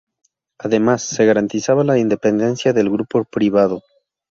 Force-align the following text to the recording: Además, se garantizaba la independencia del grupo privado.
Además, 0.57 1.03
se 1.03 1.27
garantizaba 1.27 1.83
la 1.83 1.99
independencia 1.99 2.73
del 2.73 2.89
grupo 2.89 3.23
privado. 3.23 3.83